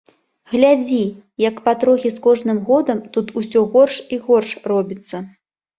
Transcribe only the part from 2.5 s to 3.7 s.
годам тут усё